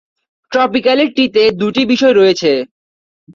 ট্রপিক্যালিটি-তে 0.51 1.43
দুটি 1.61 1.81
বিষয় 1.91 2.13
রয়েছে। 2.13 2.51